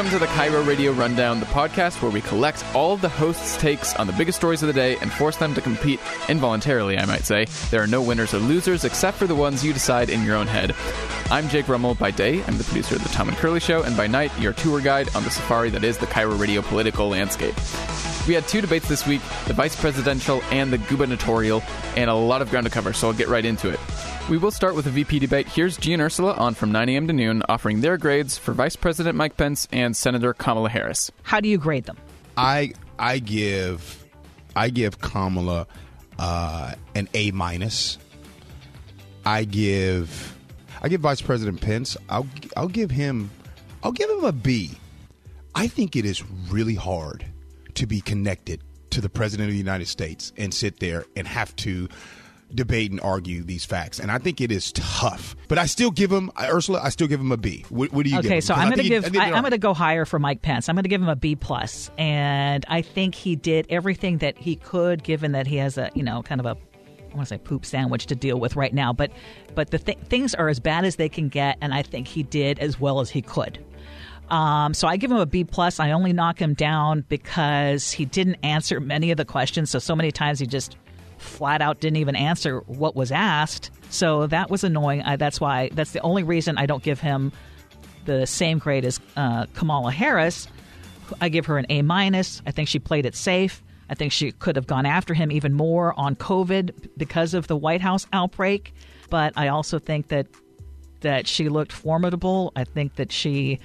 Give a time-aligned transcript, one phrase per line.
[0.00, 3.58] Welcome to the KIRO Radio Rundown, the podcast where we collect all of the hosts'
[3.58, 6.00] takes on the biggest stories of the day and force them to compete
[6.30, 7.44] involuntarily, I might say.
[7.70, 10.46] There are no winners or losers except for the ones you decide in your own
[10.46, 10.74] head.
[11.30, 11.96] I'm Jake Rummel.
[11.96, 14.54] By day, I'm the producer of The Tom and Curley Show, and by night, your
[14.54, 17.54] tour guide on the safari that is the KIRO Radio political landscape.
[18.26, 21.62] We had two debates this week the vice presidential and the gubernatorial,
[21.94, 23.80] and a lot of ground to cover, so I'll get right into it.
[24.30, 25.48] We will start with a VP debate.
[25.48, 27.08] Here's Gee and Ursula on from 9 a.m.
[27.08, 31.10] to noon, offering their grades for Vice President Mike Pence and Senator Kamala Harris.
[31.24, 31.96] How do you grade them?
[32.36, 34.06] I I give
[34.54, 35.66] I give Kamala
[36.20, 37.98] uh, an A minus.
[39.26, 40.38] I give
[40.80, 41.96] I give Vice President Pence.
[42.08, 43.32] I'll I'll give him
[43.82, 44.78] I'll give him a B.
[45.56, 47.26] I think it is really hard
[47.74, 48.60] to be connected
[48.90, 51.88] to the President of the United States and sit there and have to
[52.54, 53.98] debate and argue these facts.
[53.98, 55.36] And I think it is tough.
[55.48, 56.80] But I still give him Ursula.
[56.82, 57.64] I still give him a B.
[57.68, 58.44] What, what do you okay, give?
[58.44, 59.16] so I'm going to think he- give.
[59.16, 60.68] I I, I'm going to go higher for Mike Pence.
[60.68, 64.38] I'm going to give him a B plus, and I think he did everything that
[64.38, 66.56] he could, given that he has a you know kind of a
[67.12, 68.92] I want to say poop sandwich to deal with right now.
[68.92, 69.10] But
[69.54, 72.22] but the th- things are as bad as they can get, and I think he
[72.22, 73.64] did as well as he could.
[74.30, 75.80] Um, so I give him a B plus.
[75.80, 79.70] I only knock him down because he didn't answer many of the questions.
[79.70, 80.76] So so many times he just
[81.20, 83.70] flat out didn't even answer what was asked.
[83.90, 85.02] So that was annoying.
[85.02, 87.32] I, that's why that's the only reason I don't give him
[88.06, 90.48] the same grade as uh, Kamala Harris.
[91.20, 92.40] I give her an A minus.
[92.46, 93.62] I think she played it safe.
[93.88, 97.56] I think she could have gone after him even more on COVID because of the
[97.56, 98.72] White House outbreak.
[99.10, 100.28] But I also think that
[101.00, 102.52] that she looked formidable.
[102.54, 103.58] I think that she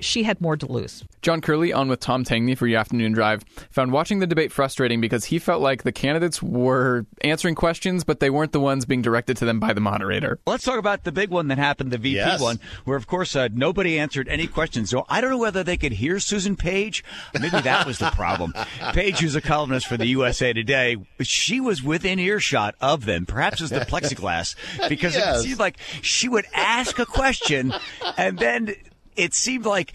[0.00, 1.04] she had more to lose.
[1.22, 5.00] John Curley on with Tom Tangney for your afternoon drive found watching the debate frustrating
[5.00, 9.02] because he felt like the candidates were answering questions, but they weren't the ones being
[9.02, 10.38] directed to them by the moderator.
[10.46, 12.40] Let's talk about the big one that happened, the VP Yes.
[12.40, 14.90] one, where of course uh, nobody answered any questions.
[14.90, 17.04] So I don't know whether they could hear Susan Page.
[17.34, 18.54] Maybe that was the problem.
[18.92, 23.26] Page, who's a columnist for the USA Today, she was within earshot of them.
[23.26, 24.54] Perhaps it was the plexiglass
[24.88, 27.72] because it seemed like she would ask a question
[28.16, 28.74] and then
[29.18, 29.92] it seemed like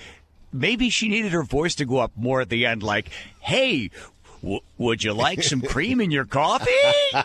[0.51, 3.89] maybe she needed her voice to go up more at the end, like, "Hey."
[4.41, 6.69] W- would you like some cream in your coffee?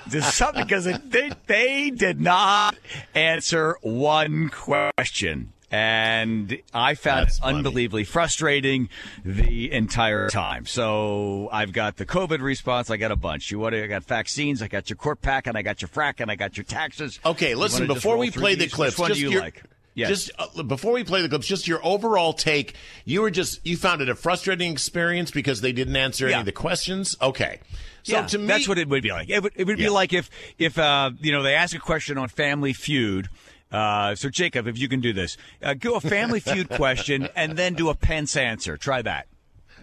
[0.09, 2.77] Just something because they they did not
[3.13, 7.57] answer one question, and I found That's it funny.
[7.59, 8.89] unbelievably frustrating
[9.25, 10.65] the entire time.
[10.67, 12.89] So I've got the COVID response.
[12.89, 13.51] I got a bunch.
[13.51, 13.73] You want?
[13.73, 14.63] to- I got vaccines.
[14.63, 17.19] I got your court pack, and I got your frack, and I got your taxes.
[17.27, 17.89] Okay, listen.
[17.89, 18.75] Before we play the these?
[18.75, 19.61] clips, which one just do you your, like?
[19.95, 20.09] Yes.
[20.09, 22.75] Just uh, before we play the clips, just your overall take.
[23.05, 26.45] You were just you found it a frustrating experience because they didn't answer any of
[26.45, 27.17] the questions.
[27.21, 27.59] Okay,
[28.05, 29.29] so yeah, to me, that's what it would be like.
[29.29, 32.17] It would, it would be like if if uh, you know they ask a question
[32.17, 33.29] on Family Feud.
[33.71, 37.57] Uh, so Jacob, if you can do this, uh, do a Family Feud question and
[37.57, 38.79] then do a Pence answer.
[38.79, 39.27] Try that.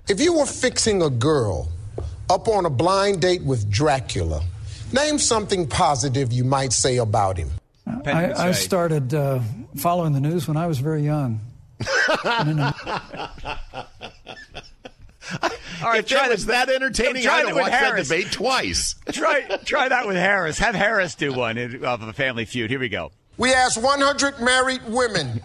[0.07, 1.69] If you were fixing a girl
[2.29, 4.43] up on a blind date with Dracula,
[4.91, 7.51] name something positive you might say about him.
[8.03, 9.39] Penn I, I started uh,
[9.75, 11.39] following the news when I was very young.
[15.83, 18.07] All right, if try that that entertaining, Try I'd that have with that Harris.
[18.07, 18.95] debate twice.
[19.11, 20.57] try try that with Harris.
[20.59, 22.69] Have Harris do one in- of a Family Feud.
[22.69, 23.11] Here we go.
[23.37, 25.41] We asked 100 married women.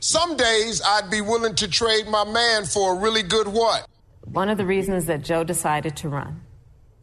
[0.00, 3.86] Some days I'd be willing to trade my man for a really good what?
[4.24, 6.40] One of the reasons that Joe decided to run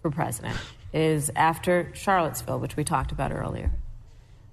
[0.01, 0.57] for president
[0.91, 3.71] is after Charlottesville, which we talked about earlier.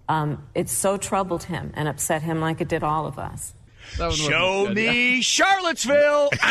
[0.08, 3.54] Um, it so troubled him and upset him like it did all of us.
[3.96, 6.30] Show good, me Charlottesville.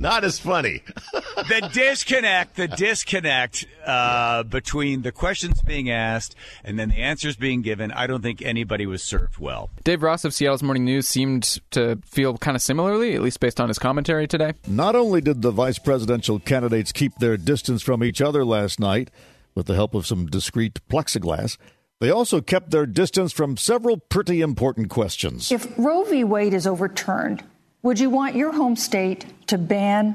[0.00, 0.82] Not as funny.
[1.12, 7.62] the disconnect, the disconnect uh, between the questions being asked and then the answers being
[7.62, 7.90] given.
[7.92, 9.70] I don't think anybody was served well.
[9.84, 13.60] Dave Ross of Seattle's Morning News seemed to feel kind of similarly, at least based
[13.60, 14.52] on his commentary today.
[14.66, 19.10] Not only did the vice presidential candidates keep their distance from each other last night
[19.58, 21.58] with the help of some discreet plexiglass,
[22.00, 25.50] they also kept their distance from several pretty important questions.
[25.50, 26.22] If Roe v.
[26.22, 27.42] Wade is overturned,
[27.82, 30.14] would you want your home state to ban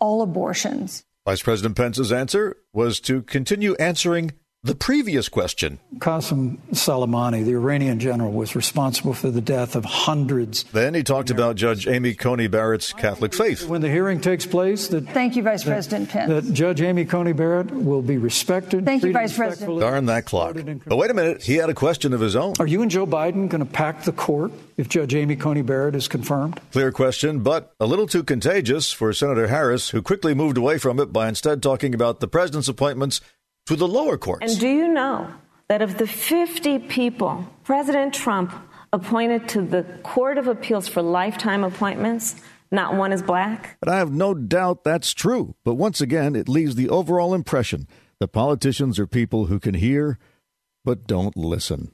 [0.00, 1.04] all abortions?
[1.24, 5.78] Vice President Pence's answer was to continue answering the previous question.
[5.96, 10.64] Qasem Soleimani, the Iranian general, was responsible for the death of hundreds.
[10.64, 13.66] Then he talked about Judge Amy Coney Barrett's Catholic faith.
[13.66, 16.28] When the hearing takes place, that Thank you, Vice President Pence.
[16.28, 18.84] that Judge Amy Coney Barrett will be respected.
[18.84, 19.50] Thank you, Vice President.
[19.70, 19.80] respectfully.
[19.80, 20.56] Darn that clock.
[20.86, 22.54] But wait a minute, he had a question of his own.
[22.58, 25.94] Are you and Joe Biden going to pack the court if Judge Amy Coney Barrett
[25.94, 26.60] is confirmed?
[26.72, 31.00] Clear question, but a little too contagious for Senator Harris, who quickly moved away from
[31.00, 33.22] it by instead talking about the president's appointments
[33.66, 34.50] to the lower courts.
[34.50, 35.32] And do you know
[35.68, 38.52] that of the 50 people President Trump
[38.92, 42.34] appointed to the Court of Appeals for lifetime appointments,
[42.70, 43.76] not one is black.
[43.80, 45.54] But I have no doubt that's true.
[45.64, 47.86] But once again, it leaves the overall impression
[48.18, 50.18] that politicians are people who can hear
[50.84, 51.92] but don't listen.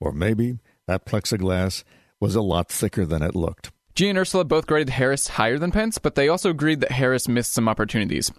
[0.00, 1.82] Or maybe that plexiglass
[2.20, 3.70] was a lot thicker than it looked.
[3.94, 7.26] Gee and Ursula both graded Harris higher than Pence, but they also agreed that Harris
[7.26, 8.30] missed some opportunities.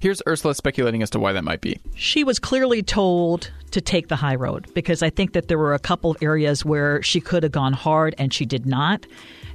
[0.00, 1.80] Here's Ursula speculating as to why that might be.
[1.94, 5.74] She was clearly told to take the high road because I think that there were
[5.74, 9.06] a couple of areas where she could have gone hard and she did not.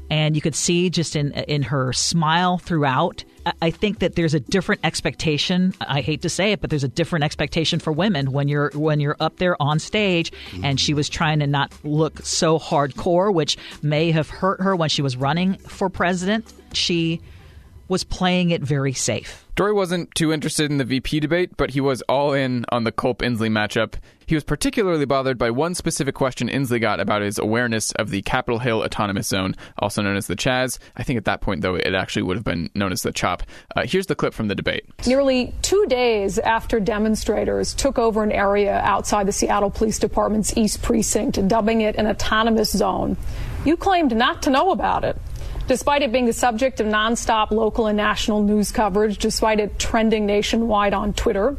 [0.10, 3.24] And you could see just in in her smile throughout.
[3.62, 5.74] I think that there's a different expectation.
[5.82, 9.00] I hate to say it, but there's a different expectation for women when you're when
[9.00, 10.32] you're up there on stage.
[10.62, 14.90] And she was trying to not look so hardcore, which may have hurt her when
[14.90, 16.54] she was running for president.
[16.74, 17.22] She
[17.94, 19.46] was playing it very safe.
[19.56, 22.92] Dori wasn't too interested in the VP debate, but he was all in on the
[22.92, 23.94] Culp Inslee matchup.
[24.26, 28.24] He was particularly bothered by one specific question Inslee got about his awareness of the
[28.24, 30.80] Capitol Hill Autonomous Zone, also known as the Chaz.
[30.98, 33.44] I think at that point, though, it actually would have been known as the CHOP.
[33.76, 34.86] Uh, here's the clip from the debate.
[35.06, 40.82] Nearly two days after demonstrators took over an area outside the Seattle Police Department's East
[40.82, 43.18] Precinct, dubbing it an autonomous zone,
[43.66, 45.16] you claimed not to know about it.
[45.68, 50.26] Despite it being the subject of nonstop local and national news coverage, despite it trending
[50.26, 51.56] nationwide on Twitter,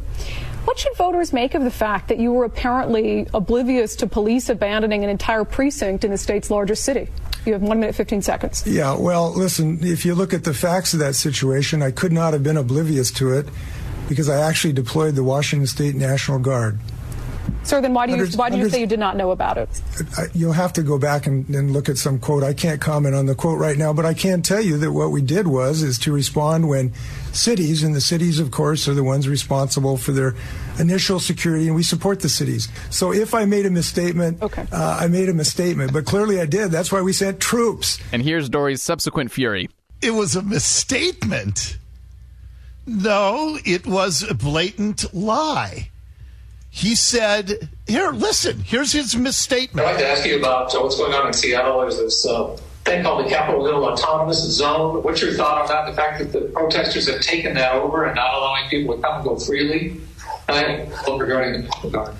[0.65, 5.03] what should voters make of the fact that you were apparently oblivious to police abandoning
[5.03, 7.07] an entire precinct in the state's largest city?
[7.45, 8.65] You have one minute, 15 seconds.
[8.65, 12.33] Yeah, well, listen, if you look at the facts of that situation, I could not
[12.33, 13.47] have been oblivious to it
[14.09, 16.79] because I actually deployed the Washington State National Guard.
[17.65, 19.31] Sir, then why do you Hundreds- why do you hundreds- say you did not know
[19.31, 19.67] about it?
[20.33, 22.43] You'll have to go back and, and look at some quote.
[22.43, 25.09] I can't comment on the quote right now, but I can tell you that what
[25.11, 26.93] we did was is to respond when
[27.33, 30.35] cities, and the cities, of course, are the ones responsible for their
[30.79, 32.67] initial security, and we support the cities.
[32.91, 34.67] So if I made a misstatement, okay.
[34.71, 36.71] uh, I made a misstatement, but clearly I did.
[36.71, 37.97] That's why we sent troops.
[38.11, 39.69] And here's Dori's subsequent fury.
[40.01, 41.77] It was a misstatement.
[42.85, 45.89] No, it was a blatant lie.
[46.75, 49.87] He said, Here, listen, here's his misstatement.
[49.87, 51.79] I'd like to ask you about uh, what's going on in Seattle.
[51.79, 52.47] There's this uh,
[52.83, 55.01] thing called the Capitol Hill Autonomous Zone.
[55.01, 55.89] What's your thought on that?
[55.89, 59.15] The fact that the protesters have taken that over and not allowing people to come
[59.15, 60.01] and go freely?
[60.49, 62.13] And regarding the guard.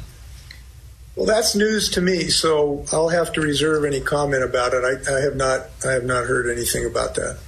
[1.17, 4.85] Well, that's news to me, so I'll have to reserve any comment about it.
[4.85, 7.39] I, I have not, I have not heard anything about that.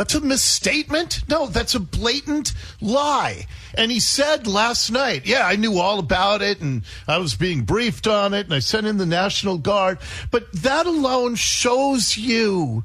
[0.00, 1.28] That's a misstatement?
[1.28, 3.44] No, that's a blatant lie.
[3.74, 7.64] And he said last night, yeah, I knew all about it and I was being
[7.64, 9.98] briefed on it and I sent in the National Guard.
[10.30, 12.82] But that alone shows you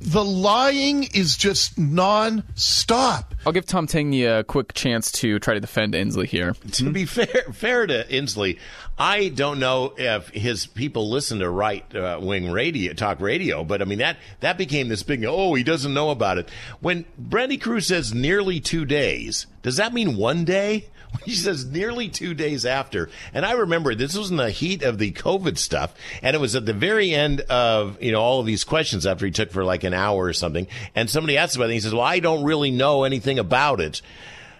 [0.00, 3.34] the lying is just non-stop.
[3.46, 6.54] I'll give Tom Tangney a quick chance to try to defend Inslee here.
[6.72, 8.58] To be fair, fair to Inslee,
[8.98, 13.80] I don't know if his people listen to right uh, wing radio, talk radio, but
[13.80, 15.24] I mean that that became this big.
[15.24, 16.50] Oh, he doesn't know about it.
[16.80, 20.88] When Brandi Kruse says nearly two days, does that mean one day?
[21.24, 24.98] He says nearly two days after, and I remember this was in the heat of
[24.98, 28.46] the COVID stuff, and it was at the very end of you know all of
[28.46, 31.64] these questions after he took for like an hour or something, and somebody asked about
[31.64, 31.68] it.
[31.68, 34.02] And he says, "Well, I don't really know anything about it."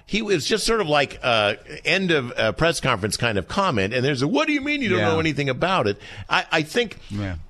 [0.09, 1.55] he was just sort of like uh,
[1.85, 4.81] end of uh, press conference kind of comment, and there's a what do you mean
[4.81, 5.09] you don't Yeah.
[5.09, 5.99] know anything about it?
[6.31, 6.99] I, I think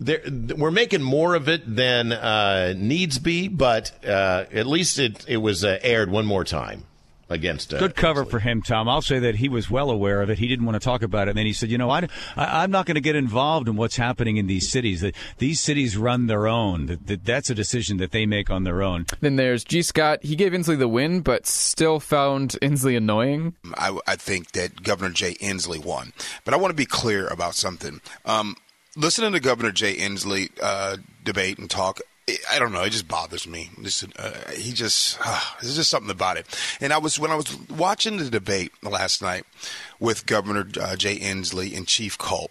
[0.01, 0.23] there,
[0.57, 5.37] we're making more of it than uh, needs be, but uh, at least it it
[5.37, 6.85] was uh, aired one more time
[7.29, 7.75] against.
[7.75, 8.89] Uh, Good cover for him, Tom.
[8.89, 10.39] I'll say that he was well aware of it.
[10.39, 11.31] He didn't want to talk about it.
[11.31, 13.77] And then he said, you know, I, I, am not going to get involved in
[13.77, 15.01] what's happening in these cities.
[15.01, 16.87] That These cities run their own.
[16.87, 19.07] That, that That's a decision that they make on their own.
[19.21, 20.21] Then there's Gee Scott.
[20.23, 23.55] He gave Inslee the win, but still found Inslee annoying.
[23.75, 26.13] I, I think that Governor Jay Inslee won.
[26.45, 28.01] But I want to be clear about something.
[28.25, 28.57] Um,
[28.97, 32.07] listening to Governor Jay Inslee uh, debate and talk, it,
[32.51, 32.83] I don't know.
[32.83, 33.71] It just bothers me.
[33.83, 36.47] Just, uh, he just, uh, there's just something about it.
[36.81, 39.45] And I was when I was watching the debate last night
[40.01, 42.51] with Governor uh, Jay Inslee and Chief Culp.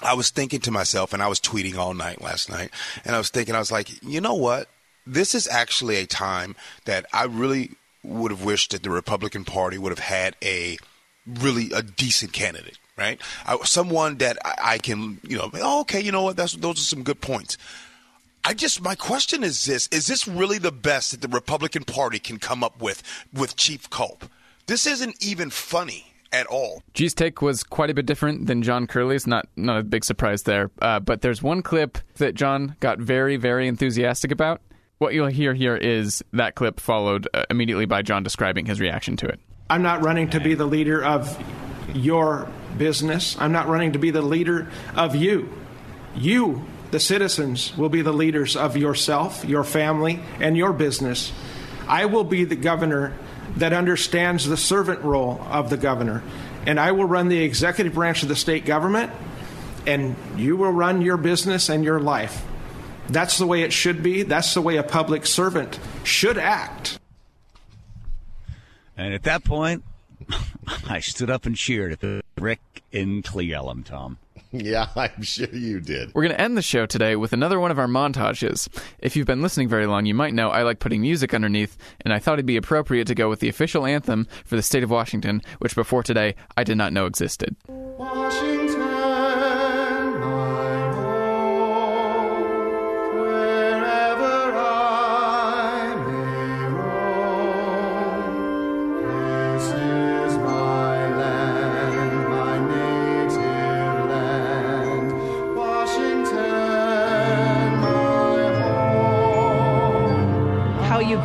[0.00, 2.70] I was thinking to myself, and I was tweeting all night last night,
[3.04, 4.68] and I was thinking, I was like, you know what?
[5.06, 6.54] This is actually a time
[6.84, 7.72] that I really
[8.04, 10.78] would have wished that the Republican Party would have had a
[11.26, 13.20] really a decent candidate, right?
[13.44, 16.36] I, someone that I, I can, you know, oh, okay, you know what?
[16.36, 17.58] That's those are some good points.
[18.48, 22.18] I just my question is this: Is this really the best that the Republican Party
[22.18, 24.24] can come up with with Chief Culp?
[24.64, 26.82] This isn't even funny at all.
[26.94, 29.26] Gee's take was quite a bit different than John Curley's.
[29.26, 30.70] Not not a big surprise there.
[30.80, 34.62] Uh, but there's one clip that John got very very enthusiastic about.
[34.96, 39.18] What you'll hear here is that clip followed uh, immediately by John describing his reaction
[39.18, 39.38] to it.
[39.68, 41.38] I'm not running to be the leader of
[41.92, 43.36] your business.
[43.38, 45.52] I'm not running to be the leader of you.
[46.16, 51.32] You the citizens will be the leaders of yourself, your family, and your business.
[51.86, 53.16] I will be the governor
[53.56, 56.22] that understands the servant role of the governor,
[56.66, 59.12] and I will run the executive branch of the state government,
[59.86, 62.44] and you will run your business and your life.
[63.08, 64.22] That's the way it should be.
[64.22, 66.98] That's the way a public servant should act.
[68.96, 69.82] And at that point,
[70.88, 72.60] I stood up and cheered at the Rick
[72.92, 74.18] in Cle Elum, Tom.
[74.50, 76.14] Yeah, I'm sure you did.
[76.14, 78.68] We're going to end the show today with another one of our montages.
[78.98, 82.12] If you've been listening very long, you might know I like putting music underneath, and
[82.12, 84.90] I thought it'd be appropriate to go with the official anthem for the state of
[84.90, 87.56] Washington, which before today I did not know existed.
[87.66, 88.57] Washington,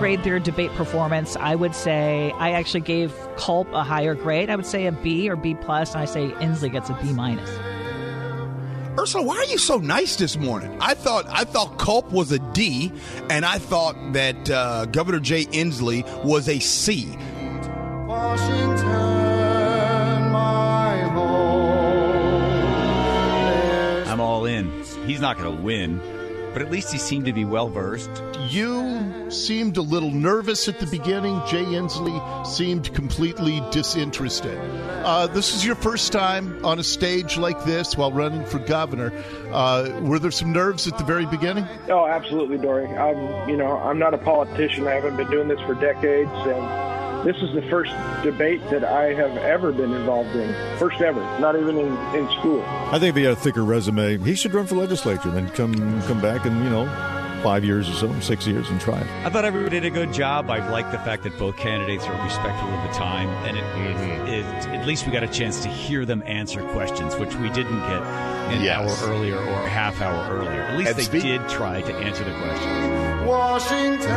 [0.04, 1.38] grade their debate performance?
[1.38, 4.50] I would say I actually gave Culp a higher grade.
[4.50, 5.94] I would say a B or B plus.
[5.94, 7.50] And I say Inslee gets a B minus.
[9.00, 10.78] Ursula, why are you so nice this morning?
[10.82, 12.92] I thought I thought Culp was a D,
[13.30, 17.08] and I thought that uh, Governor Jay Inslee was a C.
[18.06, 18.90] Washington.
[24.12, 24.70] I'm all in.
[25.08, 26.02] He's not going to win,
[26.54, 28.10] but at least he seemed to be well versed.
[28.50, 31.42] You seemed a little nervous at the beginning.
[31.48, 34.58] Jay Inslee seemed completely disinterested.
[35.04, 39.12] Uh, this is your first time on a stage like this while running for governor.
[39.52, 41.68] Uh, were there some nerves at the very beginning?
[41.90, 42.88] Oh, absolutely, Dori.
[42.88, 44.88] I'm, you know, I'm not a politician.
[44.88, 46.93] I haven't been doing this for decades, and
[47.24, 47.92] this is the first
[48.24, 50.53] debate that I have ever been involved in.
[50.77, 52.62] First ever, not even in, in school.
[52.68, 55.50] I think if he had a thicker resume, he should run for legislature, and then
[55.51, 56.86] come come back and you know,
[57.42, 59.08] five years or so, six years, and try it.
[59.25, 60.50] I thought everybody did a good job.
[60.50, 63.65] I like the fact that both candidates are respectful of the time, and it, it,
[64.46, 64.74] mm-hmm.
[64.74, 68.01] at least we got a chance to hear them answer questions, which we didn't get
[68.03, 69.01] an Yes.
[69.03, 70.62] hour earlier or a half hour earlier.
[70.63, 73.27] At least And they speak- did try to answer the questions.
[73.27, 74.10] Washington,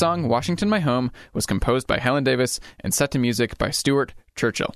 [0.00, 4.14] song Washington My Home was composed by Helen Davis and set to music by Stuart
[4.34, 4.74] Churchill.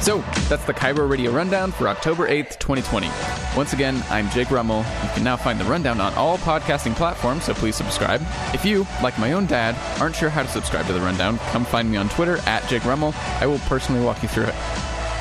[0.00, 3.08] So, that's the KIRO Radio Rundown for October 8th, 2020.
[3.56, 4.78] Once again, I'm Jake Rummel.
[4.78, 8.20] You can now find the rundown on all podcasting platforms, so please subscribe.
[8.52, 11.64] If you, like my own dad, aren't sure how to subscribe to the rundown, come
[11.64, 13.14] find me on Twitter at Jake Rummel.
[13.38, 14.56] I will personally walk you through it.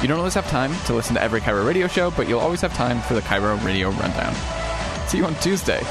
[0.01, 2.62] You don't always have time to listen to every KIRO Radio show, but you'll always
[2.62, 4.34] have time for the KIRO Radio Rundown.
[5.08, 5.84] See you on Tuesday.